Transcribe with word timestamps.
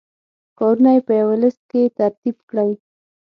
کارونه 0.57 0.89
یې 0.95 1.01
په 1.07 1.13
یوه 1.21 1.35
لست 1.43 1.61
کې 1.69 1.93
ترتیب 1.99 2.35
کړئ. 2.49 2.71